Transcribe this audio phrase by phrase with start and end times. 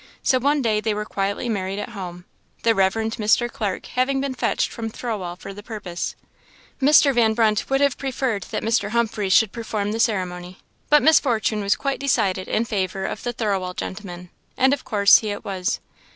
[0.23, 2.25] So one day they were quietly married at home,
[2.63, 2.95] the Rev.
[2.95, 3.47] Mr.
[3.51, 6.15] Clark having been fetched from Thirlwall for the purpose.
[6.81, 7.13] Mr.
[7.13, 8.89] Van Brunt would have preferred that Mr.
[8.89, 10.57] Humphreys should perform the ceremony;
[10.89, 15.19] but Miss Fortune was quite decided in favour of the Thirlwall gentleman, and of course
[15.19, 15.79] he it was.